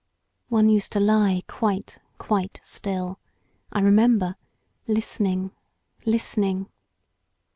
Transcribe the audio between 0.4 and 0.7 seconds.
One